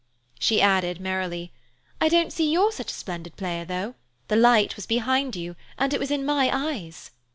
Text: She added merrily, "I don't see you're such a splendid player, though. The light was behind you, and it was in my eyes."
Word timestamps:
She 0.39 0.61
added 0.63 0.99
merrily, 0.99 1.51
"I 2.01 2.09
don't 2.09 2.33
see 2.33 2.51
you're 2.51 2.71
such 2.71 2.89
a 2.89 2.93
splendid 2.95 3.35
player, 3.37 3.65
though. 3.65 3.93
The 4.29 4.35
light 4.35 4.75
was 4.75 4.87
behind 4.87 5.35
you, 5.35 5.55
and 5.77 5.93
it 5.93 5.99
was 5.99 6.09
in 6.09 6.25
my 6.25 6.49
eyes." 6.51 7.11